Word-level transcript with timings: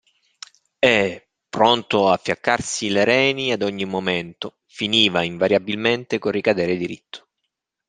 E, 0.79 1.27
pronto 1.47 2.09
a 2.09 2.17
fiaccarsi 2.17 2.89
le 2.89 3.03
reni 3.03 3.51
ad 3.51 3.61
ogni 3.61 3.85
momento, 3.85 4.61
finiva, 4.65 5.21
invariabilmente, 5.21 6.17
col 6.17 6.31
ricadere 6.31 6.75
diritto. 6.75 7.27